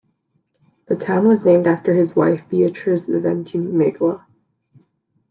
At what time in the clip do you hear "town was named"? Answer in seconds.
0.95-1.67